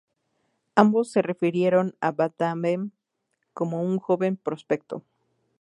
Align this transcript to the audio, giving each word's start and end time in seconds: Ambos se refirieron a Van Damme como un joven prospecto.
Ambos 0.73 1.11
se 1.11 1.21
refirieron 1.21 1.95
a 2.01 2.11
Van 2.11 2.33
Damme 2.35 2.89
como 3.53 3.83
un 3.83 3.99
joven 3.99 4.35
prospecto. 4.35 5.03